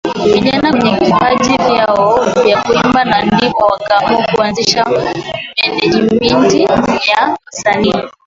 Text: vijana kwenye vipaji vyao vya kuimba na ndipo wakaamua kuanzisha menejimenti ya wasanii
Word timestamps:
vijana 0.33 0.71
kwenye 0.71 0.95
vipaji 0.99 1.57
vyao 1.57 2.19
vya 2.43 2.61
kuimba 2.61 3.05
na 3.05 3.25
ndipo 3.25 3.57
wakaamua 3.65 4.27
kuanzisha 4.35 4.85
menejimenti 5.67 6.61
ya 7.09 7.37
wasanii 7.53 7.93